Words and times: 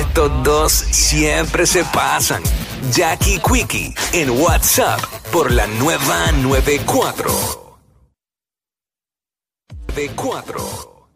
Estos 0.00 0.42
dos 0.42 0.72
siempre 0.72 1.66
se 1.66 1.84
pasan. 1.84 2.42
Jackie 2.90 3.38
Quickie 3.38 3.94
en 4.14 4.30
WhatsApp 4.30 4.98
por 5.30 5.52
la 5.52 5.66
nueva 5.66 6.32
94. 6.32 7.30
94. 9.88 11.06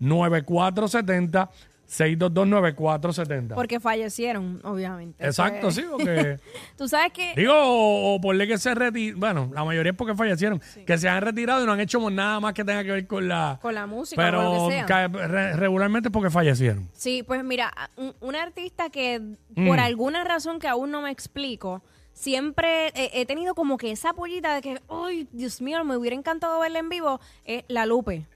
622-9470, 0.00 1.48
622-9470. 1.88 3.54
Porque 3.54 3.80
fallecieron, 3.80 4.60
obviamente. 4.64 5.24
Exacto, 5.24 5.68
es- 5.68 5.74
sí, 5.76 5.84
porque... 5.90 6.38
Tú 6.76 6.88
sabes 6.88 7.12
que 7.12 7.32
Digo, 7.34 7.54
o, 7.54 8.14
o 8.14 8.20
por 8.20 8.36
que 8.38 8.58
se 8.58 8.74
retiraron, 8.74 9.20
bueno, 9.20 9.50
la 9.54 9.64
mayoría 9.64 9.92
es 9.92 9.98
porque 9.98 10.14
fallecieron, 10.14 10.60
que 10.86 10.98
se 10.98 11.08
han 11.08 11.22
retirado 11.22 11.62
y 11.62 11.66
no 11.66 11.72
han 11.72 11.80
hecho 11.80 11.98
nada 12.10 12.40
más 12.40 12.54
que 12.54 12.64
tenga 12.64 12.84
que 12.84 12.92
ver 12.92 13.06
con 13.06 13.26
la... 13.28 13.58
con 13.60 13.74
la 13.74 13.86
música, 13.86 14.22
Pero 14.22 14.42
lo 14.42 14.68
que 14.68 14.84
sea. 14.86 15.08
regularmente 15.56 16.08
es 16.08 16.12
porque 16.12 16.30
fallecieron. 16.30 16.88
Sí, 16.92 17.22
pues 17.22 17.42
mira, 17.44 17.72
un, 17.96 18.14
un 18.20 18.36
artista 18.36 18.90
que 18.90 19.20
Mm. 19.56 19.66
por 19.66 19.80
alguna 19.80 20.22
razón 20.24 20.60
que 20.60 20.68
aún 20.68 20.90
no 20.92 21.02
me 21.02 21.10
explico, 21.10 21.82
siempre 22.12 22.88
he, 22.94 23.20
he 23.20 23.26
tenido 23.26 23.54
como 23.54 23.76
que 23.76 23.90
esa 23.90 24.12
pollita 24.12 24.54
de 24.54 24.60
que, 24.60 24.80
ay, 24.88 25.26
Dios 25.32 25.60
mío, 25.60 25.82
me 25.84 25.96
hubiera 25.96 26.14
encantado 26.14 26.60
verla 26.60 26.78
en 26.78 26.88
vivo, 26.88 27.18
es 27.44 27.64
La 27.68 27.86
Lupe. 27.86 28.26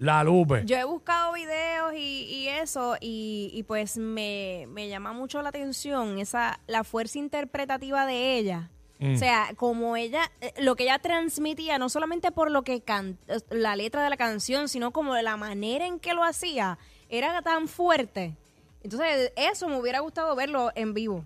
La 0.00 0.24
Lupe. 0.24 0.62
Yo 0.64 0.76
he 0.76 0.84
buscado 0.84 1.34
videos 1.34 1.92
y, 1.94 2.24
y 2.24 2.48
eso, 2.48 2.96
y, 3.00 3.50
y 3.52 3.62
pues 3.64 3.98
me, 3.98 4.64
me 4.70 4.88
llama 4.88 5.12
mucho 5.12 5.42
la 5.42 5.50
atención 5.50 6.18
esa 6.18 6.58
la 6.66 6.84
fuerza 6.84 7.18
interpretativa 7.18 8.06
de 8.06 8.38
ella. 8.38 8.70
Mm. 8.98 9.14
O 9.14 9.18
sea, 9.18 9.48
como 9.56 9.96
ella, 9.96 10.22
eh, 10.40 10.54
lo 10.58 10.74
que 10.74 10.84
ella 10.84 10.98
transmitía, 10.98 11.78
no 11.78 11.88
solamente 11.90 12.32
por 12.32 12.50
lo 12.50 12.62
que 12.62 12.80
can- 12.80 13.18
eh, 13.28 13.40
la 13.50 13.76
letra 13.76 14.02
de 14.02 14.08
la 14.10 14.16
canción, 14.16 14.68
sino 14.68 14.90
como 14.90 15.14
la 15.16 15.36
manera 15.36 15.86
en 15.86 16.00
que 16.00 16.14
lo 16.14 16.24
hacía, 16.24 16.78
era 17.10 17.42
tan 17.42 17.68
fuerte. 17.68 18.34
Entonces, 18.82 19.32
eso 19.36 19.68
me 19.68 19.78
hubiera 19.78 20.00
gustado 20.00 20.34
verlo 20.34 20.70
en 20.74 20.94
vivo. 20.94 21.24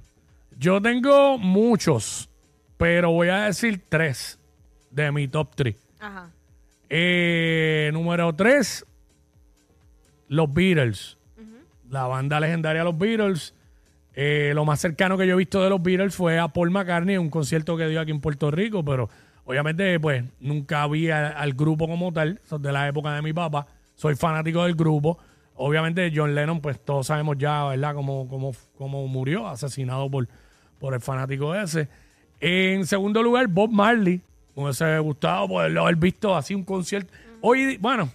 Yo 0.59 0.83
tengo 0.83 1.39
muchos, 1.39 2.29
pero 2.77 3.13
voy 3.13 3.29
a 3.29 3.43
decir 3.45 3.81
tres 3.89 4.39
de 4.91 5.13
mi 5.13 5.29
top 5.29 5.55
3. 5.55 5.77
Ajá. 6.01 6.31
Eh, 6.89 7.91
número 7.93 8.33
3, 8.35 8.85
los 10.29 10.53
Beatles. 10.53 11.19
La 11.91 12.07
banda 12.07 12.41
legendaria 12.41 12.83
Los 12.85 12.97
Beatles. 12.99 13.55
Eh, 14.15 14.53
lo 14.55 14.65
más 14.65 14.81
cercano 14.81 15.17
que 15.19 15.27
yo 15.27 15.35
he 15.35 15.37
visto 15.37 15.63
de 15.63 15.71
los 15.71 15.83
Beatles 15.83 16.15
fue 16.15 16.39
a 16.39 16.49
Paul 16.49 16.71
McCartney 16.71 17.17
en 17.17 17.21
un 17.21 17.31
concierto 17.31 17.77
que 17.77 17.89
dio 17.89 18.01
aquí 18.01 18.11
en 18.13 18.21
Puerto 18.21 18.51
Rico, 18.51 18.85
pero 18.85 19.09
obviamente 19.45 19.99
pues 19.99 20.25
nunca 20.41 20.87
vi 20.87 21.11
a- 21.11 21.29
al 21.31 21.53
grupo 21.55 21.89
como 21.89 22.13
tal, 22.13 22.41
es 22.45 22.63
de 22.63 22.73
la 22.73 22.87
época 22.89 23.13
de 23.15 23.23
mi 23.23 23.33
papá, 23.33 23.67
soy 23.95 24.15
fanático 24.15 24.65
del 24.65 24.75
grupo. 24.77 25.19
Obviamente 25.57 26.13
John 26.15 26.35
Lennon 26.35 26.61
pues 26.61 26.79
todos 26.81 27.09
sabemos 27.09 27.37
ya, 27.39 27.65
¿verdad?, 27.65 27.95
cómo, 27.95 28.29
cómo, 28.29 28.53
cómo 28.79 29.07
murió, 29.09 29.49
asesinado 29.49 30.09
por, 30.11 30.29
por 30.79 30.95
el 30.95 31.01
fanático 31.01 31.55
ese. 31.55 31.89
En 32.41 32.87
segundo 32.87 33.23
lugar, 33.23 33.47
Bob 33.49 33.71
Marley. 33.71 34.21
Me 34.57 34.63
hubiese 34.65 34.99
gustado 34.99 35.49
poderlo 35.49 35.83
haber 35.83 35.97
visto 35.97 36.35
así 36.37 36.55
un 36.55 36.65
concierto. 36.65 37.13
Hoy, 37.41 37.77
bueno, 37.79 38.09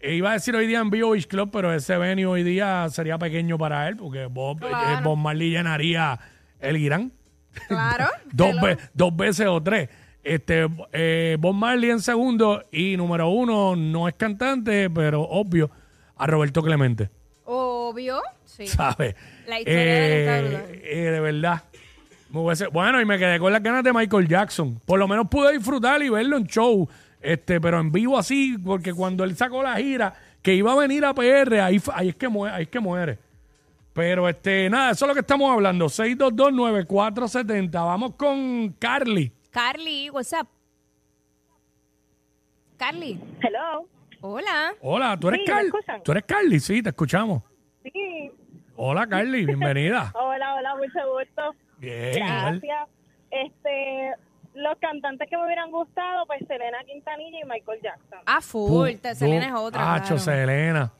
eh, 0.00 0.14
iba 0.14 0.30
a 0.30 0.34
decir 0.34 0.54
hoy 0.54 0.66
día 0.66 0.80
en 0.80 0.90
Vivo 0.90 1.10
Beach 1.10 1.26
Club, 1.26 1.50
pero 1.52 1.72
ese 1.72 1.96
venue 1.96 2.26
hoy 2.26 2.42
día 2.42 2.86
sería 2.90 3.18
pequeño 3.18 3.56
para 3.58 3.88
él, 3.88 3.96
porque 3.96 4.26
Bob, 4.26 4.62
eh. 4.64 5.00
Bob 5.02 5.16
Marley 5.16 5.50
llenaría 5.50 6.18
el 6.60 6.76
Irán 6.76 7.12
Claro. 7.66 8.06
dos, 8.32 8.60
ve- 8.60 8.76
dos 8.94 9.16
veces 9.16 9.46
o 9.46 9.60
tres. 9.62 9.88
Este, 10.22 10.66
eh, 10.92 11.36
Bob 11.40 11.54
Marley 11.54 11.90
en 11.90 12.00
segundo 12.00 12.62
y 12.70 12.96
número 12.96 13.28
uno 13.30 13.74
no 13.74 14.06
es 14.08 14.14
cantante, 14.14 14.90
pero 14.90 15.22
obvio, 15.22 15.70
a 16.16 16.26
Roberto 16.26 16.62
Clemente, 16.62 17.08
Obvio. 17.44 18.20
Sí. 18.44 18.66
¿sabes? 18.66 19.14
La 19.46 19.58
historia 19.60 19.80
de 19.84 20.24
Eh, 20.24 20.40
brutal. 20.42 20.80
eh, 20.84 21.10
de 21.12 21.20
verdad. 21.20 21.62
Me 22.30 22.40
hubiese- 22.40 22.68
bueno, 22.68 23.00
y 23.00 23.04
me 23.06 23.18
quedé 23.18 23.38
con 23.38 23.52
las 23.52 23.62
ganas 23.62 23.82
de 23.84 23.92
Michael 23.92 24.28
Jackson. 24.28 24.80
Por 24.84 24.98
lo 24.98 25.08
menos 25.08 25.28
pude 25.28 25.52
disfrutar 25.52 26.02
y 26.02 26.08
verlo 26.10 26.36
en 26.36 26.46
show, 26.46 26.88
este, 27.20 27.60
pero 27.60 27.80
en 27.80 27.90
vivo 27.90 28.18
así, 28.18 28.56
porque 28.58 28.92
cuando 28.92 29.24
él 29.24 29.34
sacó 29.36 29.62
la 29.62 29.76
gira, 29.76 30.12
que 30.42 30.54
iba 30.54 30.72
a 30.72 30.76
venir 30.76 31.04
a 31.04 31.14
PR, 31.14 31.60
ahí, 31.62 31.80
ahí 31.94 32.08
es 32.10 32.16
que 32.16 32.28
muere, 32.28 32.54
ahí 32.54 32.62
es 32.64 32.68
que 32.68 32.80
muere. 32.80 33.18
Pero 33.94 34.28
este, 34.28 34.68
nada, 34.70 34.90
eso 34.92 35.04
es 35.06 35.08
lo 35.08 35.14
que 35.14 35.20
estamos 35.20 35.50
hablando. 35.50 35.86
6229470. 35.88 37.72
Vamos 37.84 38.14
con 38.14 38.74
Carly. 38.78 39.32
Carly, 39.50 40.10
what's 40.10 40.32
up? 40.38 40.46
Carly. 42.76 43.18
Hello. 43.42 43.86
Hola. 44.20 44.72
Hola, 44.80 45.16
¿tú 45.18 45.28
eres 45.28 45.40
Sí, 45.40 45.46
¿me 45.46 45.52
Carly? 45.52 45.66
escuchan? 45.68 46.02
¿Tú 46.04 46.12
eres 46.12 46.24
Carly? 46.24 46.60
Sí, 46.60 46.82
te 46.82 46.90
escuchamos. 46.90 47.42
Sí. 47.82 48.30
Hola, 48.76 49.06
Carly, 49.08 49.44
bienvenida. 49.46 50.12
Hola, 50.14 50.54
hola, 50.54 50.76
mucho 50.76 50.98
gusto. 51.12 51.54
Bien, 51.78 52.16
igual. 52.18 52.60
Gracias. 52.60 52.88
Este, 53.30 54.14
los 54.54 54.76
cantantes 54.78 55.28
que 55.28 55.36
me 55.36 55.44
hubieran 55.44 55.70
gustado, 55.70 56.26
pues 56.26 56.40
Selena 56.46 56.78
Quintanilla 56.86 57.40
y 57.40 57.44
Michael 57.44 57.80
Jackson. 57.82 58.18
Ah, 58.26 58.40
full. 58.40 58.90
Te- 58.96 59.14
Selena 59.14 59.46
es 59.46 59.52
otra. 59.54 59.94
Acho, 59.94 60.06
claro. 60.16 60.20
Selena. 60.20 60.92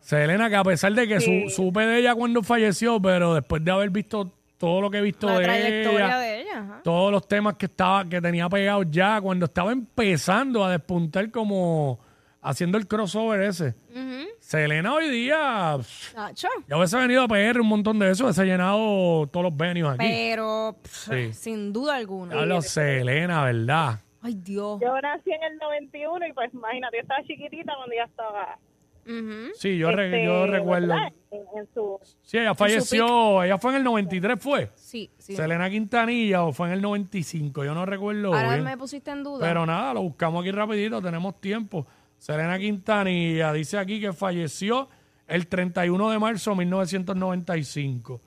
Selena, 0.00 0.50
que 0.50 0.56
a 0.56 0.64
pesar 0.64 0.92
de 0.92 1.08
que 1.08 1.20
Sí. 1.20 1.48
su- 1.48 1.62
supe 1.64 1.80
de 1.86 1.98
ella 2.00 2.14
cuando 2.14 2.42
falleció, 2.42 3.00
pero 3.00 3.34
después 3.34 3.64
de 3.64 3.70
haber 3.70 3.88
visto 3.90 4.30
todo 4.58 4.82
lo 4.82 4.90
que 4.90 4.98
he 4.98 5.02
visto 5.02 5.26
La 5.28 5.38
de 5.38 5.44
trayectoria 5.44 6.06
ella, 6.06 6.18
de 6.18 6.40
ella. 6.40 6.58
ajá. 6.58 6.80
todos 6.84 7.10
los 7.10 7.26
temas 7.26 7.54
que 7.54 7.66
estaba 7.66 8.04
que 8.08 8.20
tenía 8.20 8.48
pegados 8.48 8.86
ya, 8.90 9.20
cuando 9.20 9.46
estaba 9.46 9.72
empezando 9.72 10.62
a 10.64 10.70
despuntar 10.70 11.30
como 11.30 11.98
haciendo 12.44 12.78
el 12.78 12.86
crossover 12.86 13.40
ese. 13.42 13.74
Ujú. 13.90 14.28
Selena 14.38 14.94
hoy 14.94 15.08
día, 15.08 15.74
pff, 15.78 16.14
Nacho. 16.14 16.48
ya 16.68 16.76
hubiese 16.76 16.96
venido 16.98 17.22
a 17.22 17.28
PR 17.28 17.60
un 17.60 17.66
montón 17.66 17.98
de 17.98 18.10
eso, 18.10 18.24
hubiese 18.24 18.44
llenado 18.44 19.26
todos 19.28 19.44
los 19.44 19.56
venues 19.56 19.94
aquí. 19.94 20.06
Pero, 20.06 20.76
pff, 20.82 21.08
Sí. 21.10 21.32
sin 21.32 21.72
duda 21.72 21.96
alguna. 21.96 22.38
Hablo 22.38 22.60
Selena, 22.62 23.44
¿verdad? 23.44 24.00
Ay, 24.20 24.34
Dios. 24.34 24.80
Yo 24.80 25.00
nací 25.00 25.30
en 25.32 25.42
el 25.42 25.56
91 25.58 26.26
y 26.26 26.32
pues 26.32 26.52
imagínate, 26.54 26.96
yo 26.98 27.02
estaba 27.02 27.22
chiquitita 27.24 27.72
cuando 27.76 27.92
ella 27.94 28.04
estaba... 28.04 28.58
Ujú. 29.06 29.52
Sí, 29.54 29.76
yo, 29.76 29.90
re- 29.90 30.06
este, 30.06 30.24
yo 30.24 30.46
recuerdo. 30.46 30.88
¿verdad? 30.88 31.12
En, 31.30 31.40
en 31.58 31.68
su... 31.74 31.98
Sí, 32.22 32.38
ella 32.38 32.54
falleció, 32.54 33.42
ella 33.42 33.58
fue 33.58 33.72
en 33.72 33.76
el 33.78 33.84
93, 33.84 34.38
¿fue? 34.40 34.70
Sí, 34.76 35.10
sí. 35.18 35.36
Selena 35.36 35.68
Quintanilla 35.68 36.42
o 36.42 36.52
fue 36.54 36.68
en 36.68 36.72
el 36.74 36.80
95, 36.80 37.64
yo 37.66 37.74
no 37.74 37.84
recuerdo 37.84 38.28
Ahora 38.34 38.52
bien. 38.52 38.64
me 38.64 38.78
pusiste 38.78 39.10
en 39.10 39.22
duda. 39.22 39.46
Pero 39.46 39.66
nada, 39.66 39.92
lo 39.92 40.00
buscamos 40.02 40.40
aquí 40.40 40.50
rapidito, 40.52 41.02
tenemos 41.02 41.38
tiempo. 41.38 41.86
Selena 42.24 42.58
Quintanilla 42.58 43.52
dice 43.52 43.76
aquí 43.76 44.00
que 44.00 44.14
falleció 44.14 44.88
el 45.28 45.46
31 45.46 46.10
de 46.10 46.18
marzo 46.18 46.52
de 46.52 46.56
1995. 46.56 48.18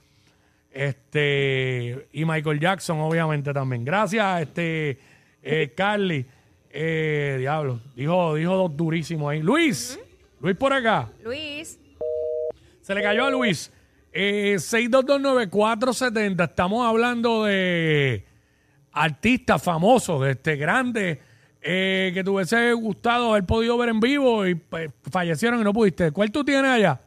Este, 0.71 2.07
y 2.13 2.23
Michael 2.23 2.59
Jackson, 2.59 2.99
obviamente, 2.99 3.51
también. 3.51 3.83
Gracias, 3.83 4.43
este, 4.43 4.99
eh, 5.41 5.73
Carly. 5.75 6.23
Eh, 6.69 7.37
diablo, 7.39 7.79
dijo, 7.95 8.35
dijo 8.35 8.53
dos 8.55 8.77
durísimos 8.77 9.31
ahí. 9.31 9.41
Luis, 9.41 9.99
Luis 10.41 10.55
por 10.55 10.73
acá. 10.73 11.09
Luis. 11.23 11.79
Se 12.81 12.93
le 12.93 13.01
cayó 13.01 13.25
a 13.25 13.31
Luis. 13.31 13.73
Eh, 14.13 14.57
6229470. 14.59 16.43
Estamos 16.43 16.87
hablando 16.87 17.45
de 17.45 18.23
artistas 18.91 19.63
famosos, 19.63 20.27
este, 20.27 20.55
grandes, 20.55 21.17
eh, 21.69 22.11
que 22.13 22.23
te 22.23 22.29
hubiese 22.29 22.71
gustado 22.73 23.31
haber 23.31 23.43
podido 23.45 23.77
ver 23.77 23.89
en 23.89 23.99
vivo 23.99 24.45
y 24.47 24.55
pues, 24.55 24.89
fallecieron 25.11 25.59
y 25.59 25.63
no 25.63 25.73
pudiste. 25.73 26.11
¿Cuál 26.11 26.31
tú 26.31 26.43
tienes 26.45 26.71
allá? 26.71 27.01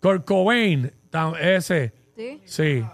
Kurt 0.00 0.24
Cobain. 0.24 0.92
Tam- 1.10 1.36
Ese. 1.40 1.92
Sí. 2.16 2.40
Sí. 2.44 2.84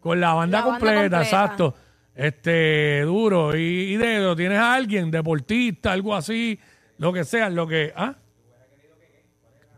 Con 0.00 0.20
la 0.20 0.34
banda, 0.34 0.58
La 0.58 0.64
banda 0.66 0.78
completa, 0.80 1.00
completa. 1.02 1.22
exacto. 1.22 1.74
Este, 2.14 3.02
duro. 3.02 3.56
Y, 3.56 3.60
y 3.94 3.96
dedo, 3.96 4.34
¿tienes 4.36 4.58
a 4.58 4.74
alguien, 4.74 5.10
deportista, 5.10 5.92
algo 5.92 6.14
así, 6.14 6.58
lo 6.98 7.12
que 7.12 7.24
sea, 7.24 7.48
lo 7.50 7.66
que. 7.66 7.92
¿Ah? 7.96 8.16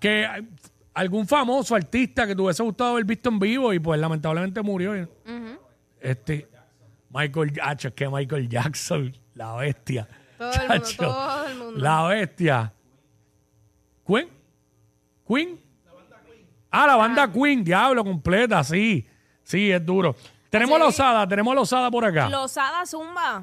Que 0.00 0.24
eh, 0.24 0.42
algún 0.94 1.26
famoso 1.26 1.74
artista 1.74 2.26
que 2.26 2.34
te 2.34 2.42
hubiese 2.42 2.62
gustado 2.62 2.92
haber 2.92 3.04
visto 3.04 3.28
en 3.28 3.38
vivo 3.38 3.72
y 3.72 3.78
pues 3.78 4.00
lamentablemente 4.00 4.62
murió. 4.62 4.96
y- 4.96 5.06
Este, 6.00 6.48
Michael 7.10 7.52
Jackson, 7.52 7.92
que 7.92 8.08
Michael 8.08 8.48
Jackson, 8.48 9.16
la 9.36 9.54
bestia. 9.56 10.08
Todo 10.36 10.52
el 10.52 10.58
mundo, 10.58 10.74
Chacho, 10.74 10.96
todo 11.02 11.46
el 11.48 11.54
mundo. 11.56 11.80
La 11.80 12.02
bestia. 12.08 12.72
¿Queen? 14.06 14.28
¿Queen? 15.26 15.60
Ah, 16.70 16.86
la 16.86 16.96
banda 16.96 17.32
Queen, 17.32 17.64
diablo, 17.64 18.04
completa, 18.04 18.62
sí. 18.64 19.06
Sí, 19.42 19.70
es 19.70 19.84
duro. 19.86 20.14
Tenemos 20.50 20.74
Sí. 20.76 20.80
la 20.80 20.86
osada, 20.88 21.28
tenemos 21.28 21.54
la 21.54 21.60
osada 21.62 21.90
por 21.90 22.04
acá. 22.04 22.28
Losada 22.28 22.84
Zumba. 22.84 23.42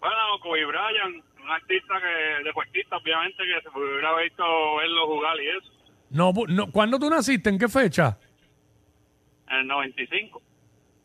Bueno, 0.00 0.16
Kobe 0.42 0.64
Bryant, 0.64 1.24
un 1.42 1.50
artista 1.50 1.94
que, 2.00 2.44
deportista, 2.44 2.96
obviamente, 2.96 3.36
que 3.44 3.60
se 3.62 3.78
hubiera 3.78 4.16
visto 4.22 4.42
verlo 4.76 5.06
jugar 5.06 5.36
y 5.40 5.48
eso, 5.48 5.72
No, 6.10 6.32
no, 6.48 6.72
¿Cuándo 6.72 6.98
tú 6.98 7.08
naciste? 7.08 7.50
¿En 7.50 7.58
qué 7.58 7.68
fecha? 7.68 8.18
en 9.48 9.56
el 9.58 9.66
95. 9.66 10.40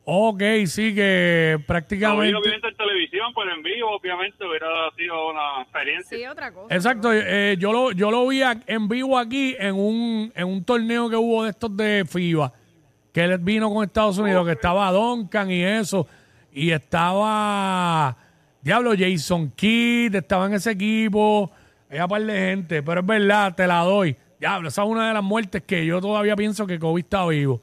Ok, 0.08 0.42
sí, 0.68 0.94
que 0.94 1.56
Lo 1.58 1.66
prácticamente... 1.66 2.36
obviamente 2.36 2.68
en 2.68 2.78
televisión, 2.78 3.34
pero 3.36 3.52
en 3.56 3.64
vivo, 3.64 3.90
obviamente, 3.96 4.46
hubiera 4.46 4.68
sido 4.96 5.32
una 5.32 5.64
experiencia. 5.64 6.16
Sí, 6.16 6.26
otra 6.28 6.52
cosa. 6.52 6.76
Exacto, 6.76 7.12
eh, 7.12 7.56
yo 7.58 7.74
lo, 7.74 7.92
yo 7.92 8.12
lo 8.12 8.28
vi 8.28 8.44
en 8.68 8.88
vivo 8.88 9.18
aquí 9.18 9.56
en 9.58 9.74
un, 9.74 10.32
en 10.36 10.48
un 10.48 10.64
torneo 10.64 11.10
que 11.10 11.16
hubo 11.16 11.44
de 11.44 11.50
estos 11.50 11.76
de 11.76 12.06
FIBA, 12.08 12.54
que 13.12 13.24
él 13.24 13.40
vino 13.40 13.74
con 13.74 13.84
Estados 13.84 14.20
Unidos, 14.20 14.46
que 14.46 14.52
estaba 14.52 14.92
Duncan 14.92 15.50
y 15.50 15.64
eso, 15.64 16.08
y 16.52 16.70
estaba, 16.70 18.16
diablo, 18.62 18.92
Jason 18.96 19.50
Kidd, 19.56 20.14
estaba 20.14 20.46
en 20.46 20.54
ese 20.54 20.70
equipo, 20.70 21.52
había 21.90 22.08
par 22.08 22.22
de 22.22 22.38
gente, 22.38 22.84
pero 22.84 23.02
es 23.02 23.08
verdad, 23.08 23.56
te 23.56 23.66
la 23.66 23.80
doy. 23.80 24.16
Diablo, 24.40 24.68
esa 24.68 24.84
es 24.84 24.88
una 24.88 25.08
de 25.08 25.16
las 25.16 25.24
muertes 25.24 25.64
que 25.64 25.84
yo 25.84 26.00
todavía 26.00 26.36
pienso 26.36 26.68
que 26.68 26.78
Kobe 26.78 27.02
está 27.02 27.26
vivo. 27.26 27.60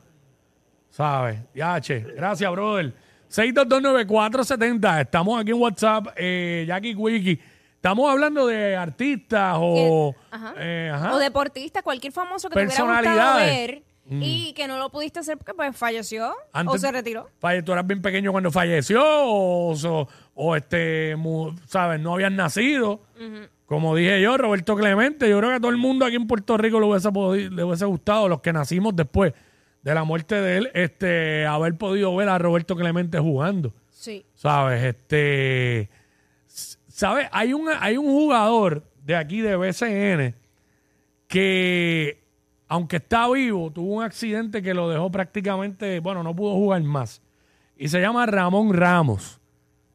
¿Sabes? 0.93 1.39
Ya, 1.55 1.81
che. 1.81 2.01
Gracias, 2.01 2.53
brother. 2.53 2.93
6229470. 3.31 5.01
Estamos 5.01 5.41
aquí 5.41 5.51
en 5.51 5.61
WhatsApp, 5.61 6.09
eh, 6.17 6.65
Jackie 6.69 6.95
Wiki. 6.95 7.41
Estamos 7.77 8.11
hablando 8.11 8.47
de 8.47 8.77
artistas 8.77 9.57
o... 9.59 10.15
Ajá. 10.31 10.55
eh, 10.59 10.93
ajá. 10.95 11.15
O 11.15 11.19
deportista, 11.19 11.83
cualquier 11.83 12.13
famoso 12.13 12.49
que 12.49 12.55
te 12.55 12.65
hubiera 12.67 12.85
gustado 12.85 13.37
ver 13.39 13.83
y 14.11 14.53
que 14.53 14.69
no 14.69 14.79
lo 14.79 14.91
pudiste 14.91 15.21
hacer 15.21 15.39
porque 15.39 15.55
pues 15.55 15.75
falleció 15.77 16.31
o 16.31 16.35
Antes- 16.53 16.81
se 16.83 16.93
retiró. 16.93 17.31
Falle- 17.41 17.63
tú 17.65 17.73
eras 17.73 17.87
bien 17.87 18.03
pequeño 18.03 18.31
cuando 18.31 18.51
falleció 18.51 19.03
o, 19.03 19.73
o- 19.75 20.09
o, 20.35 20.57
este, 20.57 21.17
¿sabes? 21.67 21.99
No 22.01 22.15
habían 22.15 22.37
nacido. 22.37 23.01
Como 23.67 23.97
dije 23.97 24.21
yo, 24.21 24.37
Roberto 24.37 24.77
Clemente, 24.77 25.29
yo 25.29 25.39
creo 25.39 25.51
que 25.51 25.57
a 25.57 25.61
todo 25.61 25.71
el 25.71 25.79
mundo 25.79 26.05
aquí 26.05 26.17
en 26.17 26.27
Puerto 26.27 26.57
Rico 26.59 26.79
le 26.79 26.87
hubiese, 26.87 27.09
podi- 27.09 27.49
le 27.51 27.65
hubiese 27.65 27.87
gustado, 27.87 28.29
los 28.29 28.41
que 28.43 28.53
nacimos 28.53 28.95
después 28.95 29.33
de 29.83 29.95
la 29.95 30.05
muerte 30.05 30.35
de 30.37 30.59
él, 30.59 30.71
este, 30.75 31.45
haber 31.47 31.77
podido 31.77 32.15
ver 32.17 32.29
a 32.29 32.39
Roberto 32.39 32.77
Clemente 32.77 33.19
jugando. 33.19 33.75
Sí. 33.91 34.25
¿Sabes? 34.35 34.83
Este. 34.83 35.89
¿Sabes? 36.47 37.29
Hay 37.33 37.53
un, 37.53 37.69
hay 37.81 37.97
un 37.97 38.07
jugador 38.07 38.85
de 39.05 39.17
aquí 39.17 39.41
de 39.41 39.57
BCN 39.57 40.35
que, 41.27 42.23
aunque 42.69 42.97
está 42.97 43.29
vivo, 43.31 43.71
tuvo 43.71 43.97
un 43.97 44.05
accidente 44.05 44.63
que 44.63 44.75
lo 44.75 44.89
dejó 44.89 45.11
prácticamente. 45.11 46.01
Bueno, 46.01 46.23
no 46.23 46.35
pudo 46.35 46.55
jugar 46.55 46.83
más. 46.83 47.23
Y 47.77 47.89
se 47.89 48.01
llama 48.01 48.27
Ramón 48.27 48.73
Ramos. 48.75 49.41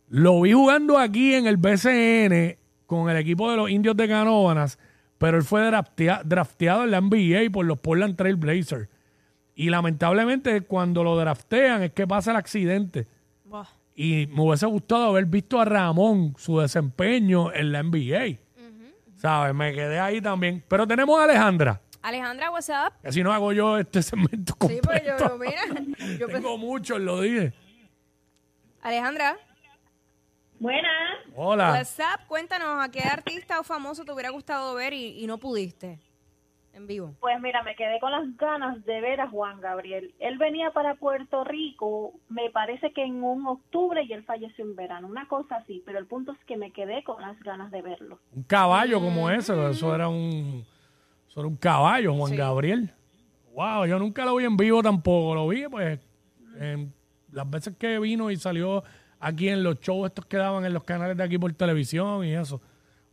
Lo 0.10 0.42
vi 0.42 0.54
jugando 0.54 0.98
aquí 0.98 1.34
en 1.34 1.48
el 1.48 1.58
BCN 1.58 2.58
con 2.86 3.10
el 3.10 3.18
equipo 3.18 3.52
de 3.52 3.58
los 3.58 3.70
indios 3.70 3.96
de 3.98 4.08
Canóvanas, 4.08 4.80
pero 5.18 5.38
él 5.38 5.44
fue 5.44 5.62
draftea- 5.70 6.24
drafteado 6.24 6.84
en 6.86 6.92
la 6.92 7.02
NBA 7.02 7.52
por 7.52 7.66
los 7.66 7.78
Portland 7.80 8.16
Trail 8.16 8.36
Blazers. 8.38 8.88
Y 9.60 9.72
lamentablemente, 9.72 10.62
cuando 10.62 11.04
lo 11.04 11.18
draftean, 11.18 11.82
es 11.82 11.92
que 11.92 12.06
pasa 12.06 12.30
el 12.32 12.38
accidente. 12.38 13.08
Buah. 13.44 13.66
Y 13.96 14.28
me 14.28 14.44
hubiese 14.44 14.68
gustado 14.68 15.06
haber 15.08 15.26
visto 15.26 15.60
a 15.60 15.66
Ramón, 15.66 16.36
su 16.38 16.60
desempeño 16.60 17.52
en 17.52 17.72
la 17.72 17.82
NBA. 17.82 18.38
¿Sabes? 19.16 19.56
Me 19.56 19.74
quedé 19.74 20.00
ahí 20.00 20.22
también. 20.22 20.64
Pero 20.68 20.86
tenemos 20.86 21.20
a 21.20 21.24
Alejandra. 21.24 21.82
Alejandra, 22.04 22.52
WhatsApp. 22.52 22.94
Que 23.02 23.12
si 23.12 23.24
no 23.24 23.34
hago 23.34 23.52
yo 23.52 23.80
este 23.80 24.02
segmento 24.04 24.54
Sí, 24.68 24.80
pues 24.84 25.02
completo. 25.02 25.28
yo, 25.28 25.38
mira. 25.40 25.62
Yo 26.20 26.28
pensé- 26.28 26.34
Tengo 26.34 26.58
muchos, 26.60 27.00
lo 27.02 27.20
dije. 27.22 27.52
Alejandra, 28.82 29.36
Buenas. 30.60 30.92
Hola. 31.36 31.72
WhatsApp, 31.72 32.22
cuéntanos 32.28 32.84
a 32.84 32.90
qué 32.90 33.02
artista 33.02 33.60
o 33.60 33.64
famoso 33.64 34.04
te 34.06 34.12
hubiera 34.12 34.30
gustado 34.32 34.74
ver 34.76 34.94
y, 34.94 35.24
y 35.24 35.28
no 35.28 35.38
pudiste 35.38 36.00
en 36.78 36.88
vivo. 36.88 37.16
Pues 37.20 37.40
mira, 37.42 37.64
me 37.64 37.76
quedé 37.76 38.00
con 38.00 38.12
las 38.12 38.38
ganas 38.38 38.84
de 38.86 39.02
ver 39.02 39.22
a 39.22 39.30
Juan 39.30 39.60
Gabriel. 39.60 40.14
Él 40.20 40.38
venía 40.38 40.72
para 40.72 40.96
Puerto 40.96 41.44
Rico, 41.44 42.14
me 42.30 42.50
parece 42.50 42.94
que 42.94 43.04
en 43.04 43.24
un 43.24 43.46
octubre 43.48 44.04
y 44.04 44.14
él 44.14 44.24
falleció 44.24 44.64
en 44.64 44.76
verano, 44.76 45.08
una 45.08 45.28
cosa 45.28 45.58
así, 45.58 45.84
pero 45.86 46.00
el 46.00 46.06
punto 46.06 46.32
es 46.32 46.40
que 46.46 46.58
me 46.58 46.72
quedé 46.72 47.04
con 47.04 47.22
las 47.22 47.40
ganas 47.42 47.72
de 47.72 47.82
verlo. 47.82 48.20
Un 48.34 48.44
caballo 48.44 49.02
como 49.02 49.30
ese. 49.30 49.54
Eso 49.70 49.94
era 49.94 50.08
un, 50.08 50.66
eso 51.28 51.40
era 51.40 51.48
un 51.48 51.58
caballo, 51.58 52.14
Juan 52.14 52.36
Gabriel. 52.36 52.94
Wow, 53.54 53.86
yo 53.86 53.98
nunca 54.00 54.24
lo 54.24 54.36
vi 54.36 54.46
en 54.46 54.56
vivo 54.56 54.84
tampoco. 54.84 55.34
Lo 55.36 55.48
vi, 55.48 55.68
pues, 55.68 56.00
en 56.60 56.94
las 57.32 57.50
veces 57.50 57.76
que 57.78 58.00
vino 58.00 58.30
y 58.32 58.38
salió 58.38 58.84
aquí 59.20 59.50
en 59.50 59.64
los 59.64 59.80
shows 59.80 60.08
estos 60.08 60.26
que 60.26 60.38
daban 60.38 60.64
en 60.66 60.74
los 60.74 60.84
canales 60.84 61.18
de 61.18 61.24
aquí 61.24 61.38
por 61.38 61.52
televisión 61.54 62.24
y 62.24 62.34
eso. 62.34 62.62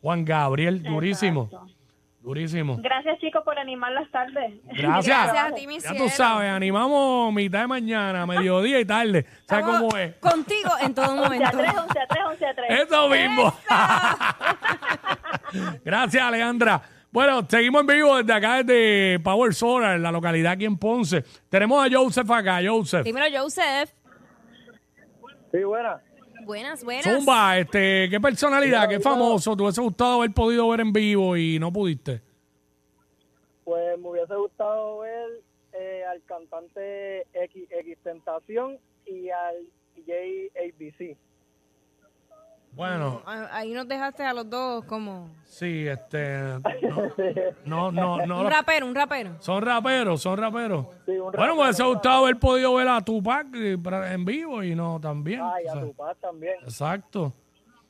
Juan 0.02 0.24
Gabriel, 0.24 0.82
durísimo. 0.82 1.44
Exacto. 1.44 1.83
Durísimo. 2.24 2.78
Gracias 2.80 3.18
chicos 3.20 3.42
por 3.44 3.58
animar 3.58 3.92
las 3.92 4.10
tardes. 4.10 4.54
Gracias. 4.64 5.06
Gracias 5.06 5.44
a 5.44 5.54
ti, 5.54 5.66
mi 5.66 5.74
Ya 5.78 5.90
cielo. 5.90 6.04
tú 6.06 6.10
sabes, 6.10 6.50
animamos 6.50 7.30
mitad 7.34 7.60
de 7.60 7.66
mañana, 7.66 8.24
mediodía 8.24 8.80
y 8.80 8.86
tarde. 8.86 9.26
¿Sabes 9.46 9.66
Estamos 9.66 9.80
cómo 9.92 9.96
es? 9.98 10.14
Contigo 10.16 10.70
en 10.80 10.94
todo 10.94 11.04
11 11.10 11.20
a 11.20 11.24
momento. 11.28 11.50
3, 11.58 11.70
11 11.76 11.98
a 12.00 12.06
3, 12.06 12.24
11 12.30 12.46
a 12.46 12.54
3. 12.54 12.80
Eso 12.80 13.08
mismo. 13.10 13.54
Gracias, 15.84 16.22
Alejandra. 16.22 16.80
Bueno, 17.12 17.46
seguimos 17.46 17.82
en 17.82 17.86
vivo 17.88 18.16
desde 18.16 18.32
acá, 18.32 18.62
desde 18.62 19.20
Power 19.20 19.52
Solar, 19.54 19.96
en 19.96 20.02
la 20.02 20.10
localidad 20.10 20.52
aquí 20.52 20.64
en 20.64 20.78
Ponce. 20.78 21.22
Tenemos 21.50 21.86
a 21.86 21.90
Joseph 21.94 22.30
acá, 22.30 22.58
Joseph. 22.64 23.04
Dímelo, 23.04 23.26
Joseph. 23.38 23.90
Sí, 25.52 25.62
buena. 25.62 26.00
Buenas, 26.44 26.84
buenas. 26.84 27.04
Zumba, 27.04 27.58
este, 27.58 28.08
¿qué 28.10 28.20
personalidad, 28.20 28.88
qué 28.88 29.00
famoso 29.00 29.56
te 29.56 29.62
hubiese 29.62 29.80
gustado 29.80 30.20
haber 30.20 30.32
podido 30.32 30.68
ver 30.68 30.80
en 30.80 30.92
vivo 30.92 31.36
y 31.36 31.58
no 31.58 31.72
pudiste? 31.72 32.20
Pues 33.64 33.98
me 33.98 34.08
hubiese 34.08 34.34
gustado 34.34 34.98
ver 34.98 35.40
eh, 35.72 36.04
al 36.04 36.22
cantante 36.24 37.26
X, 37.32 37.64
X 37.70 37.98
Tentación 38.02 38.78
y 39.06 39.30
al 39.30 39.56
DJ 39.96 40.50
ABC. 40.54 41.16
Bueno, 42.74 43.22
Ah, 43.26 43.48
Ahí 43.52 43.72
nos 43.72 43.86
dejaste 43.86 44.24
a 44.24 44.32
los 44.34 44.48
dos 44.50 44.84
como... 44.86 45.30
sí, 45.44 45.86
este, 45.86 46.58
no, 47.64 47.92
no, 47.92 47.92
no, 47.92 48.26
no, 48.26 48.40
Un 48.44 48.50
rapero, 48.50 48.86
un 48.86 48.94
rapero. 48.94 49.36
son 49.40 49.62
raperos, 49.62 50.20
son 50.22 50.36
raperos. 50.38 50.86
Sí, 51.06 51.12
un 51.12 51.32
Bueno, 51.32 51.54
me 51.56 51.62
hubiese 51.62 51.84
gustado 51.84 52.24
haber 52.24 52.38
podido 52.38 52.74
ver 52.74 52.88
a 52.88 53.00
Tupac 53.00 53.46
eh, 53.54 53.78
en 54.12 54.24
vivo 54.24 54.62
y 54.62 54.74
no 54.74 54.98
también. 55.00 55.40
Ay, 55.42 55.64
o 55.66 55.70
a 55.70 55.72
sea, 55.74 55.82
tu 55.82 55.94
paz 55.94 56.16
también. 56.20 56.54
Exacto. 56.62 57.32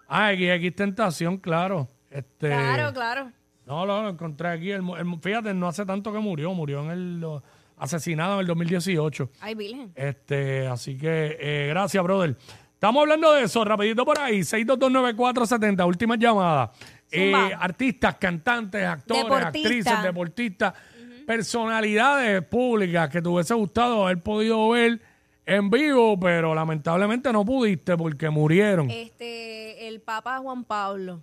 Ah, 0.09 0.33
X, 0.33 0.49
X 0.51 0.77
Tentación, 0.77 1.39
claro. 1.39 1.89
Este, 2.11 2.49
Claro, 2.49 2.93
claro. 2.93 3.31
No, 3.67 3.87
no, 3.87 4.03
lo 4.03 4.09
encontré 4.11 4.49
aquí. 4.49 4.71
El 4.71 4.83
mu- 4.83 4.97
el 4.97 5.07
fíjate, 5.23 5.55
no 5.55 5.67
hace 5.67 5.87
tanto 5.87 6.13
que 6.13 6.19
murió. 6.19 6.53
Murió 6.53 6.83
en 6.85 6.91
el 6.91 7.21
lo- 7.21 7.43
asesinado 7.79 8.35
en 8.35 8.41
el 8.41 8.47
2018. 8.47 9.31
Ay, 9.41 9.55
virgen. 9.55 9.91
Este, 9.95 10.67
así 10.69 10.99
que 10.99 11.39
eh, 11.41 11.67
gracias, 11.71 12.05
brother. 12.05 12.37
Estamos 12.85 13.01
hablando 13.01 13.33
de 13.33 13.45
eso, 13.45 13.65
rapidito 13.65 14.05
por 14.05 14.19
ahí, 14.19 14.41
6229470, 14.41 15.87
última 15.87 16.17
llamada. 16.17 16.71
Eh, 17.11 17.33
artistas, 17.59 18.17
cantantes, 18.17 18.85
actores, 18.85 19.23
Deportista. 19.23 19.69
actrices, 19.69 20.03
deportistas, 20.03 20.75
personalidades 21.27 22.43
públicas 22.43 23.09
que 23.09 23.23
te 23.23 23.29
hubiese 23.31 23.55
gustado 23.55 24.05
haber 24.05 24.23
podido 24.23 24.69
ver 24.69 25.01
en 25.47 25.71
vivo, 25.71 26.21
pero 26.21 26.55
lamentablemente 26.55 27.33
no 27.33 27.43
pudiste 27.43 27.97
porque 27.97 28.29
murieron. 28.29 28.91
Este, 28.91 29.89
el 29.89 30.03
Papa 30.03 30.37
Juan 30.41 30.63
Pablo. 30.65 31.23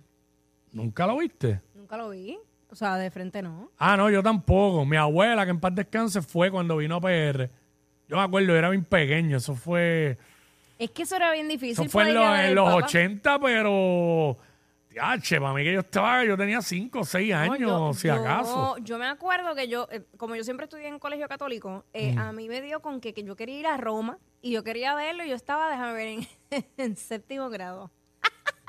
¿Nunca 0.72 1.06
lo 1.06 1.18
viste? 1.18 1.60
Nunca 1.76 1.96
lo 1.96 2.10
vi. 2.10 2.36
O 2.70 2.74
sea, 2.74 2.96
de 2.96 3.08
frente 3.12 3.40
no. 3.40 3.70
Ah, 3.78 3.96
no, 3.96 4.10
yo 4.10 4.20
tampoco. 4.20 4.84
Mi 4.84 4.96
abuela, 4.96 5.44
que 5.44 5.52
en 5.52 5.60
paz 5.60 5.76
descanse, 5.76 6.22
fue 6.22 6.50
cuando 6.50 6.78
vino 6.78 6.96
a 6.96 7.00
PR. 7.00 7.48
Yo 8.08 8.16
me 8.16 8.22
acuerdo, 8.22 8.48
yo 8.48 8.56
era 8.56 8.68
bien 8.68 8.84
pequeño. 8.84 9.36
Eso 9.36 9.54
fue, 9.54 10.18
Es 10.78 10.90
que 10.90 11.02
eso 11.02 11.16
era 11.16 11.32
bien 11.32 11.48
difícil. 11.48 11.84
eso 11.84 11.92
fue 11.92 12.08
en 12.08 12.14
los, 12.14 12.24
a 12.24 12.30
ver 12.32 12.40
en 12.44 12.48
el 12.50 12.54
los 12.54 12.68
Papa. 12.74 12.86
80, 12.86 13.38
pero 13.40 14.36
Yache, 14.94 15.40
para 15.40 15.54
mí 15.54 15.64
que 15.64 15.72
yo 15.72 15.80
estaba, 15.80 16.24
yo 16.24 16.36
tenía 16.36 16.60
5 16.60 17.00
o 17.00 17.04
6 17.04 17.32
años, 17.34 17.96
si 17.98 18.08
acaso. 18.08 18.76
Yo 18.78 18.98
me 18.98 19.06
acuerdo 19.06 19.54
que 19.54 19.68
yo, 19.68 19.88
eh, 19.90 20.02
como 20.16 20.34
yo 20.36 20.44
siempre 20.44 20.64
estudié 20.64 20.88
en 20.88 20.98
colegio 20.98 21.28
católico, 21.28 21.84
eh, 21.94 22.12
Mm. 22.14 22.18
a 22.18 22.32
mí 22.32 22.48
me 22.48 22.60
dio 22.60 22.80
con 22.82 23.00
que, 23.00 23.14
que 23.14 23.22
yo 23.24 23.34
quería 23.36 23.58
ir 23.60 23.66
a 23.66 23.76
Roma 23.78 24.18
y 24.42 24.52
yo 24.52 24.62
quería 24.64 24.94
verlo 24.94 25.24
y 25.24 25.28
yo 25.30 25.34
estaba, 25.34 25.70
déjame 25.70 25.92
ver, 25.94 26.08
en, 26.08 26.26
en 26.76 26.96
séptimo 26.96 27.48
grado. 27.48 27.90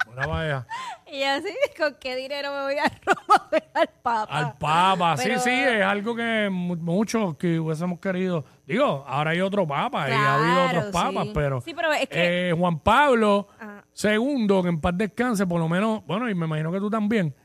Mira, 0.09 0.27
vaya. 0.27 0.67
Y 1.13 1.21
así, 1.21 1.49
¿con 1.77 1.95
qué 1.99 2.15
dinero 2.15 2.51
me 2.51 2.61
voy 2.63 2.75
a 2.79 2.85
Roma 3.05 3.35
a 3.45 3.49
ver 3.51 3.69
al 3.75 3.87
Papa? 4.01 4.35
Al 4.35 4.53
Papa, 4.57 5.13
Pero- 5.15 5.37
sí, 5.39 5.43
sí, 5.43 5.51
es 5.51 5.83
algo 5.83 6.15
que 6.15 6.49
mu- 6.51 6.75
muchos 6.75 7.35
que 7.37 7.59
hubiésemos 7.59 7.99
querido. 7.99 8.43
Digo, 8.65 9.05
ahora 9.07 9.29
hay 9.29 9.41
otro 9.41 9.67
Papa 9.67 10.09
y 10.09 10.11
ha 10.11 10.33
habido 10.33 10.53
Claro, 10.55 10.79
otros 10.79 10.91
papas, 10.91 11.25
sí. 11.27 11.31
pero, 11.35 11.61
Sí, 11.61 11.73
pero 11.75 11.93
es 11.93 12.09
que- 12.09 12.49
eh, 12.49 12.53
Juan 12.57 12.79
Pablo 12.79 13.47
Ajá. 13.59 13.83
II, 14.03 14.47
que 14.63 14.69
en 14.69 14.81
paz 14.81 14.93
descanse, 14.97 15.45
por 15.45 15.59
lo 15.59 15.69
menos, 15.69 16.03
bueno, 16.07 16.27
y 16.27 16.33
me 16.33 16.47
imagino 16.47 16.71
que 16.71 16.79
tú 16.79 16.89
también, 16.89 17.35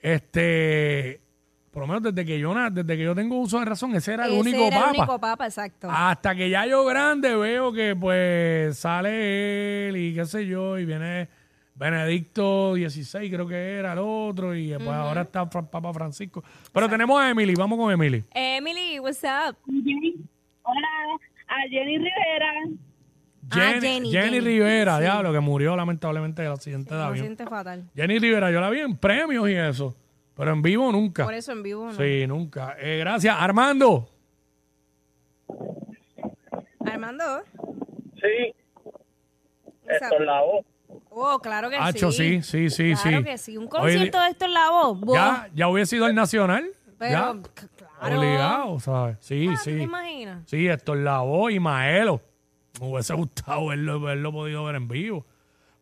este, 0.00 1.20
por 1.72 1.82
lo 1.82 1.86
menos 1.88 2.02
desde 2.04 2.24
que 2.24 2.38
yo 2.38 2.54
na- 2.54 2.70
desde 2.70 2.96
que 2.96 3.02
yo 3.02 3.14
tengo 3.16 3.36
uso 3.38 3.58
de 3.58 3.64
razón, 3.64 3.96
ese 3.96 4.14
era 4.14 4.26
el 4.26 4.32
Ese 4.32 4.40
único 4.40 4.62
era 4.64 4.76
Papa. 4.78 4.90
el 4.92 4.96
único 4.98 5.18
Papa, 5.20 5.46
exacto. 5.46 5.88
Hasta 5.90 6.36
que 6.36 6.48
ya 6.50 6.66
yo 6.66 6.84
grande 6.84 7.34
veo 7.34 7.72
que 7.72 7.96
pues 7.96 8.78
sale 8.78 9.88
él 9.88 9.96
y 9.96 10.14
qué 10.14 10.24
sé 10.24 10.46
yo, 10.46 10.78
y 10.78 10.84
viene 10.84 11.28
Benedicto 11.78 12.74
XVI, 12.74 13.30
creo 13.30 13.46
que 13.46 13.76
era 13.76 13.92
el 13.92 14.00
otro, 14.00 14.54
y 14.54 14.74
pues 14.74 14.88
ahora 14.88 15.22
está 15.22 15.46
Fra- 15.46 15.62
Papa 15.62 15.92
Francisco. 15.94 16.42
Pero 16.72 16.88
tenemos 16.88 17.20
a 17.20 17.30
Emily, 17.30 17.54
vamos 17.54 17.78
con 17.78 17.92
Emily. 17.92 18.24
Emily, 18.34 18.98
what's 18.98 19.22
up? 19.22 19.56
Hola, 20.62 20.88
a 21.46 21.68
Jenny 21.70 21.98
Rivera. 21.98 22.52
Ah, 23.50 23.78
Jenny, 23.80 24.10
Jenny. 24.10 24.40
Rivera, 24.40 24.96
Sí. 24.96 25.02
diablo, 25.04 25.32
que 25.32 25.40
murió 25.40 25.76
lamentablemente 25.76 26.42
del 26.42 26.52
accidente 26.52 26.94
de 26.94 27.00
Me 27.00 27.06
avión. 27.06 27.36
fatal. 27.48 27.88
Jenny 27.94 28.18
Rivera, 28.18 28.50
yo 28.50 28.60
la 28.60 28.68
vi 28.70 28.80
en 28.80 28.96
premios 28.96 29.48
y 29.48 29.54
eso, 29.54 29.94
pero 30.36 30.52
en 30.52 30.60
vivo 30.60 30.90
nunca. 30.92 31.24
Por 31.24 31.32
eso 31.34 31.52
en 31.52 31.62
vivo, 31.62 31.86
¿no? 31.86 31.92
Sí, 31.94 32.26
nunca. 32.26 32.76
Eh, 32.80 32.98
gracias. 32.98 33.34
Armando. 33.38 34.10
Armando. 36.84 37.24
Sí, 38.20 38.54
esto 39.86 40.14
es 40.18 40.26
la 40.26 40.40
voz. 40.42 40.64
Oh, 41.10 41.38
claro 41.40 41.68
que 41.70 41.76
Hacho, 41.76 42.12
sí, 42.12 42.42
sí, 42.42 42.70
sí, 42.70 42.94
Claro 42.94 43.18
sí. 43.18 43.24
que 43.24 43.38
sí. 43.38 43.56
Un 43.56 43.66
concierto 43.68 44.20
de 44.20 44.28
esto 44.30 44.44
en 44.44 44.54
la 44.54 44.70
voz. 44.70 44.98
Ya, 45.12 45.48
ya 45.54 45.68
hubiese 45.68 45.96
ido 45.96 46.04
al 46.06 46.14
Nacional. 46.14 46.68
Pero, 46.98 47.10
ya. 47.12 47.50
c- 47.60 47.68
claro. 47.76 48.18
Obligado, 48.18 48.80
¿sabes? 48.80 49.16
Sí, 49.20 49.48
Ah, 49.48 49.52
¿tú 49.52 49.58
sí. 49.64 49.70
¿Te 49.76 49.82
imaginas? 49.82 50.42
Sí, 50.46 50.68
Héctor 50.68 50.98
Lavoe 50.98 51.52
y 51.54 51.60
Maelo. 51.60 52.20
Me 52.80 52.86
hubiese 52.88 53.14
gustado 53.14 53.66
verlo, 53.68 53.94
haberlo 53.94 54.32
podido 54.32 54.64
ver 54.64 54.76
en 54.76 54.88
vivo. 54.88 55.26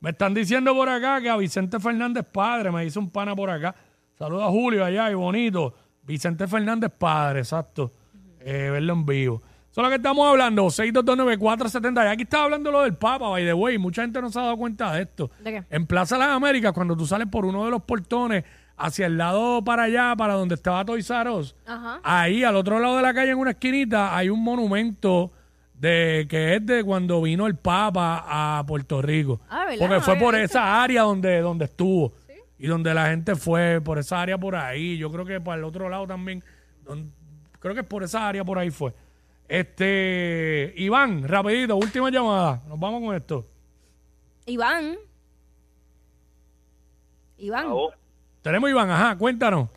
Me 0.01 0.11
están 0.11 0.33
diciendo 0.35 0.75
por 0.75 0.89
acá 0.89 1.21
que 1.21 1.29
a 1.29 1.37
Vicente 1.37 1.81
Fernández 1.81 2.25
padre, 2.31 2.71
me 2.71 2.85
dice 2.85 2.99
un 2.99 3.11
pana 3.11 3.35
por 3.35 3.51
acá. 3.51 3.75
Saluda 4.19 4.47
a 4.47 4.49
Julio 4.51 4.85
allá 4.85 5.11
y 5.11 5.15
bonito. 5.15 5.75
Vicente 6.03 6.47
Fernández 6.47 6.91
padre, 6.97 7.41
exacto. 7.41 7.93
Eh, 8.41 8.69
verlo 8.71 8.93
en 8.93 9.05
vivo. 9.07 9.43
Eso 9.77 9.83
es 9.83 9.85
lo 9.85 9.91
que 9.91 9.97
estamos 9.97 10.27
hablando, 10.27 10.65
6229470. 10.71 12.05
Y 12.05 12.09
aquí 12.09 12.23
estaba 12.23 12.45
hablando 12.45 12.73
lo 12.73 12.81
del 12.83 12.95
Papa, 12.95 13.29
by 13.29 13.45
the 13.45 13.53
way. 13.53 13.77
Mucha 13.77 14.01
gente 14.01 14.23
no 14.23 14.31
se 14.31 14.39
ha 14.39 14.43
dado 14.45 14.57
cuenta 14.57 14.91
de 14.95 15.03
esto. 15.03 15.31
¿De 15.41 15.51
qué? 15.53 15.65
En 15.69 15.87
Plaza 15.87 16.17
Las 16.17 16.29
Américas, 16.31 16.73
cuando 16.73 16.97
tú 16.97 17.07
sales 17.07 17.29
por 17.31 17.45
uno 17.45 17.63
de 17.67 17.71
los 17.71 17.83
portones 17.83 18.45
hacia 18.79 19.05
el 19.05 19.19
lado 19.19 19.63
para 19.63 19.83
allá, 19.83 20.15
para 20.17 20.33
donde 20.33 20.55
estaba 20.55 20.83
Toys 20.85 21.11
R 21.11 21.29
Us, 21.31 21.55
Ajá. 21.67 22.01
ahí 22.03 22.43
al 22.43 22.57
otro 22.57 22.79
lado 22.79 22.97
de 22.97 23.03
la 23.03 23.13
calle, 23.13 23.33
en 23.33 23.39
una 23.39 23.51
esquinita, 23.51 24.17
hay 24.17 24.31
un 24.31 24.43
monumento 24.43 25.31
de 25.75 26.27
que 26.29 26.55
es 26.57 26.65
de 26.65 26.83
cuando 26.83 27.21
vino 27.21 27.47
el 27.47 27.57
Papa 27.57 28.25
a 28.27 28.65
Puerto 28.67 29.03
Rico. 29.03 29.43
Ah, 29.51 29.67
¿verdad? 29.67 29.79
Porque 29.79 29.95
No 29.97 30.01
fue 30.01 30.15
había 30.15 30.25
por 30.25 30.35
visto. 30.37 30.59
esa 30.59 30.83
área 30.83 31.03
donde, 31.03 31.41
donde 31.43 31.67
estuvo. 31.67 32.15
Y 32.59 32.67
donde 32.67 32.95
la 32.95 33.09
gente 33.11 33.37
fue, 33.37 33.83
por 33.83 33.99
esa 33.99 34.23
área 34.23 34.39
por 34.39 34.57
ahí. 34.57 34.97
Yo 34.97 35.13
creo 35.13 35.27
que 35.27 35.39
para 35.39 35.59
el 35.59 35.65
otro 35.65 35.91
lado 35.91 36.07
también. 36.07 36.43
don- 36.87 37.13
creo 37.61 37.75
que 37.75 37.83
por 37.83 38.03
esa 38.05 38.27
área 38.27 38.43
por 38.43 38.59
ahí 38.59 38.71
fue. 38.71 38.95
Este, 39.49 40.73
Iván, 40.77 41.27
rapidito, 41.27 41.77
última 41.77 42.11
llamada. 42.11 42.63
Nos 42.69 42.79
vamos 42.81 43.03
con 43.03 43.15
esto. 43.15 43.47
Iván. 44.47 44.97
Iván. 47.39 47.67
Tenemos 48.43 48.71
Iván, 48.71 48.91
ajá, 48.91 49.17
cuéntanos. 49.17 49.69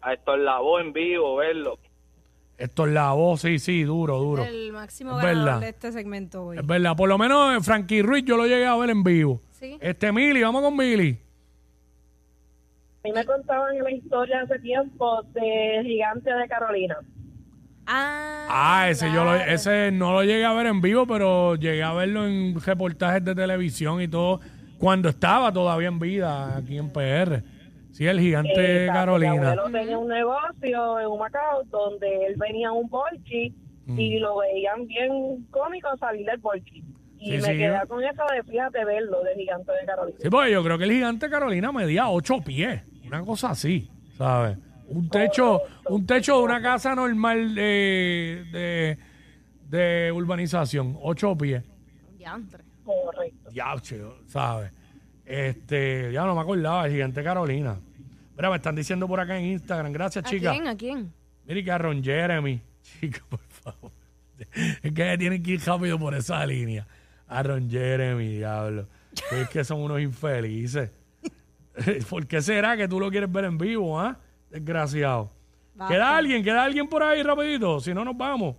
A 0.00 0.12
esto 0.14 0.34
es 0.34 0.40
la 0.42 0.58
voz 0.58 0.82
en 0.82 0.92
vivo, 0.92 1.36
verlo. 1.36 1.78
Esto 2.58 2.86
es 2.86 2.92
la 2.92 3.12
voz, 3.12 3.42
sí, 3.42 3.58
sí, 3.58 3.82
duro, 3.82 4.18
duro. 4.18 4.44
El 4.44 4.72
máximo 4.72 5.18
Es 5.18 5.24
ganador 5.24 5.44
verdad. 5.44 5.60
de 5.60 5.68
este 5.68 5.92
segmento 5.92 6.46
hoy. 6.46 6.58
Es 6.58 6.66
verdad, 6.66 6.96
por 6.96 7.08
lo 7.08 7.18
menos 7.18 7.64
Frankie 7.64 8.02
Ruiz 8.02 8.24
yo 8.24 8.36
lo 8.36 8.44
llegué 8.46 8.66
a 8.66 8.76
ver 8.76 8.90
en 8.90 9.02
vivo. 9.04 9.42
Sí. 9.50 9.76
Este, 9.80 10.10
Mili, 10.12 10.42
vamos 10.42 10.62
con 10.62 10.76
Mili. 10.76 11.18
A 13.04 13.08
mí 13.08 13.12
me 13.12 13.24
contaban 13.24 13.78
la 13.78 13.90
historia 13.90 14.40
hace 14.42 14.58
tiempo 14.60 15.22
de 15.34 15.80
Gigante 15.84 16.32
de 16.32 16.48
Carolina. 16.48 16.96
Ah, 17.86 18.46
Ah, 18.48 18.90
ese 18.90 19.10
yo 19.12 19.24
lo, 19.24 19.34
ese 19.34 19.90
no 19.92 20.12
lo 20.12 20.22
llegué 20.22 20.44
a 20.44 20.52
ver 20.52 20.66
en 20.66 20.80
vivo, 20.80 21.06
pero 21.06 21.54
llegué 21.56 21.82
a 21.82 21.92
verlo 21.92 22.26
en 22.26 22.60
reportajes 22.60 23.24
de 23.24 23.34
televisión 23.34 24.00
y 24.00 24.08
todo 24.08 24.40
cuando 24.78 25.08
estaba 25.08 25.52
todavía 25.52 25.88
en 25.88 25.98
vida 25.98 26.56
aquí 26.56 26.78
en 26.78 26.90
PR. 26.90 27.42
Sí, 27.92 28.06
el 28.06 28.20
gigante 28.20 28.52
Exacto, 28.84 28.92
Mi 28.92 28.98
Carolina. 28.98 29.52
abuelo 29.52 29.70
tenía 29.78 29.98
un 29.98 30.08
negocio 30.08 31.00
en 31.00 31.06
Humacao 31.06 31.62
donde 31.70 32.26
él 32.26 32.34
venía 32.36 32.68
a 32.68 32.72
un 32.72 32.88
bolchi 32.88 33.54
y 33.96 34.18
lo 34.18 34.38
veían 34.38 34.86
bien 34.86 35.46
cómico 35.50 35.88
salir 35.96 36.26
del 36.26 36.38
bolchi. 36.38 36.82
Y 37.18 37.26
Sí, 37.30 37.32
me 37.38 37.40
sí. 37.40 37.56
quedé 37.58 37.78
con 37.88 38.02
eso 38.04 38.22
de 38.34 38.42
fíjate 38.42 38.84
verlo 38.84 39.22
de 39.22 39.34
Gigante 39.36 39.72
de 39.80 39.86
Carolina. 39.86 40.18
Sí, 40.20 40.28
porque 40.28 40.52
yo 40.52 40.62
creo 40.62 40.76
que 40.76 40.84
el 40.84 40.92
gigante 40.92 41.30
Carolina 41.30 41.72
medía 41.72 42.08
ocho 42.08 42.40
pies, 42.44 42.82
una 43.06 43.22
cosa 43.22 43.50
así, 43.50 43.88
¿sabes? 44.18 44.58
Un 44.88 45.08
techo, 45.08 45.62
un 45.88 46.06
techo 46.06 46.38
de 46.38 46.42
una 46.44 46.62
casa 46.62 46.94
normal 46.94 47.54
de, 47.54 48.46
de, 48.52 48.98
de 49.68 50.12
urbanización, 50.12 50.96
ocho 51.02 51.36
pies. 51.36 51.62
Diantre. 52.16 52.64
Correcto. 52.84 53.50
Diablo, 53.50 54.18
¿sabes? 54.26 54.70
Este, 55.24 56.12
ya 56.12 56.24
no 56.24 56.34
me 56.36 56.40
acordaba, 56.40 56.86
el 56.86 56.92
gigante 56.92 57.22
Carolina. 57.24 57.80
Mira, 58.36 58.50
me 58.50 58.56
están 58.56 58.76
diciendo 58.76 59.08
por 59.08 59.18
acá 59.18 59.38
en 59.38 59.46
Instagram. 59.46 59.92
Gracias, 59.92 60.24
¿A 60.24 60.28
chica. 60.28 60.52
quién? 60.52 60.68
¿A 60.68 60.76
quién? 60.76 61.12
Mire 61.46 61.64
que 61.64 61.70
a 61.72 61.78
Ron 61.78 62.02
Jeremy. 62.02 62.60
Chica, 62.82 63.20
por 63.28 63.40
favor. 63.40 63.90
Es 64.82 64.92
que 64.92 65.18
tienen 65.18 65.42
que 65.42 65.52
ir 65.52 65.60
rápido 65.64 65.98
por 65.98 66.14
esa 66.14 66.44
línea. 66.46 66.86
A 67.26 67.42
Ron 67.42 67.68
Jeremy, 67.68 68.36
diablo. 68.36 68.86
Es 69.32 69.48
que 69.48 69.64
son 69.64 69.80
unos 69.80 70.00
infelices. 70.00 70.90
¿Por 72.10 72.26
qué 72.26 72.40
será 72.42 72.76
que 72.76 72.86
tú 72.86 73.00
lo 73.00 73.10
quieres 73.10 73.30
ver 73.32 73.46
en 73.46 73.58
vivo, 73.58 73.98
ah? 73.98 74.18
Desgraciado. 74.50 75.30
Basta. 75.74 75.94
¿Queda 75.94 76.16
alguien? 76.16 76.42
¿Queda 76.42 76.64
alguien 76.64 76.88
por 76.88 77.02
ahí 77.02 77.22
rapidito? 77.22 77.80
Si 77.80 77.92
no, 77.92 78.04
nos 78.04 78.16
vamos. 78.16 78.56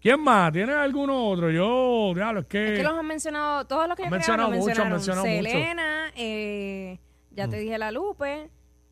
¿Quién 0.00 0.20
más? 0.20 0.52
¿Tiene 0.52 0.72
alguno 0.74 1.26
otro? 1.28 1.50
Yo, 1.50 2.12
diablo, 2.14 2.40
es 2.40 2.46
que... 2.46 2.72
Es 2.74 2.78
que 2.78 2.82
los 2.84 2.92
han 2.92 3.06
mencionado, 3.06 3.64
todos 3.66 3.88
los 3.88 3.96
que 3.96 4.02
yo 4.02 4.06
Han 4.06 4.10
creo 4.20 4.36
lo 4.36 4.48
mencionado 4.50 4.50
mucho, 4.50 4.82
han 4.82 4.90
mencionado 4.92 5.26
mucho. 5.26 5.42
Selena, 5.50 6.12
eh, 6.14 6.98
ya 7.32 7.48
te 7.48 7.58
dije 7.58 7.78
la 7.78 7.90
Lupe, 7.90 8.50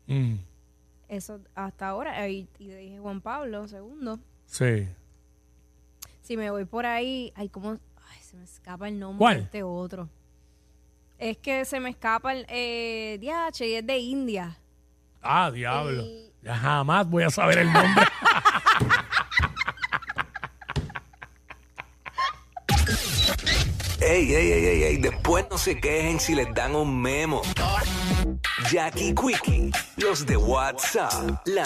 Mm, 0.09 0.35
eso 1.09 1.39
hasta 1.53 1.89
ahora, 1.89 2.25
eh, 2.25 2.31
y, 2.31 2.47
y 2.59 2.67
te 2.69 2.77
dije 2.77 2.99
Juan 2.99 3.19
Pablo, 3.21 3.67
segundo. 3.67 4.19
sí. 4.45 4.87
Si 6.21 6.35
me 6.35 6.49
voy 6.51 6.65
por 6.65 6.85
ahí, 6.85 7.31
ay, 7.35 7.47
cómo, 7.47 7.71
ay, 8.09 8.19
se 8.21 8.35
me 8.35 8.43
escapa 8.43 8.89
el 8.89 8.99
nombre 8.99 9.19
¿Cuál? 9.19 9.37
de 9.37 9.43
este 9.43 9.63
otro. 9.63 10.09
Es 11.17 11.37
que 11.37 11.63
se 11.63 11.79
me 11.79 11.89
escapa 11.89 12.33
el, 12.33 12.45
eh, 12.49 13.17
DH, 13.21 13.65
y 13.65 13.73
es 13.75 13.87
de 13.87 13.97
India. 13.97 14.57
Ah, 15.21 15.49
diablo. 15.51 16.03
Y- 16.03 16.26
Ya 16.47 16.55
jamás 16.55 17.09
voy 17.09 17.23
a 17.23 17.29
saber 17.29 17.57
el 17.57 17.73
nombre. 17.73 18.07
Ey, 23.99 24.33
ey, 24.33 24.51
ey, 24.53 24.65
ey, 24.65 24.83
ey, 24.83 24.97
después 24.97 25.45
no 25.51 25.57
se 25.57 25.77
quejen 25.77 26.21
si 26.21 26.35
les 26.35 26.47
dan 26.53 26.73
un 26.73 27.01
memo. 27.01 27.41
Jackie 28.71 29.13
Quickie, 29.13 29.73
los 29.97 30.25
de 30.25 30.37
WhatsApp, 30.37 31.11
la 31.43 31.65